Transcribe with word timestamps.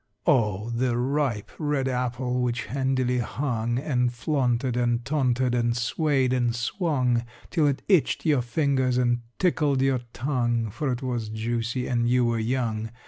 Oh, 0.25 0.71
the 0.71 0.97
ripe, 0.97 1.51
red 1.59 1.87
apple 1.87 2.41
which 2.41 2.65
handily 2.65 3.19
hung 3.19 3.77
And 3.77 4.11
flaunted 4.11 4.75
and 4.75 5.05
taunted 5.05 5.53
and 5.53 5.77
swayed 5.77 6.33
and 6.33 6.55
swung, 6.55 7.23
Till 7.51 7.67
it 7.67 7.83
itched 7.87 8.25
your 8.25 8.41
fingers 8.41 8.97
and 8.97 9.21
tickled 9.37 9.79
your 9.79 9.99
tongue, 10.11 10.71
For 10.71 10.91
it 10.91 11.03
was 11.03 11.29
juicy 11.29 11.85
and 11.85 12.09
you 12.09 12.25
were 12.25 12.39
young! 12.39 12.89